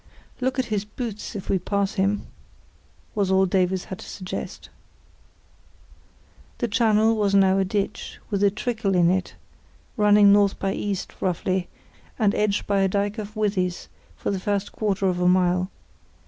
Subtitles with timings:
[0.39, 2.25] "Look at his boots if we pass him,"
[3.13, 4.71] was all Davies had to suggest.
[6.57, 9.35] The channel was now a ditch, with a trickle in it,
[9.97, 11.67] running north by east, roughly,
[12.17, 15.69] and edged by a dyke of withies for the first quarter of a mile.